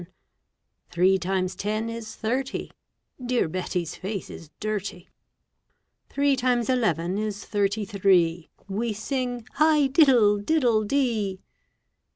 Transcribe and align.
Three 0.89 1.19
times 1.19 1.55
ten 1.55 1.87
is 1.87 2.15
thirty. 2.15 2.71
Dear 3.23 3.47
Betty's 3.47 3.93
face 3.95 4.31
is 4.31 4.49
dirty. 4.59 5.09
Three 6.09 6.35
times 6.35 6.71
eleven 6.71 7.19
is 7.19 7.45
thirty 7.45 7.85
three, 7.85 8.49
We 8.67 8.93
sing 8.93 9.45
"high 9.57 9.85
diddle, 9.85 10.39
diddle 10.39 10.85
dee!" 10.85 11.43